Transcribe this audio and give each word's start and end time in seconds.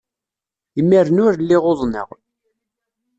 Imir-nni 0.79 1.21
ur 1.27 1.33
lliɣ 1.41 1.63
uḍneɣ. 1.71 2.09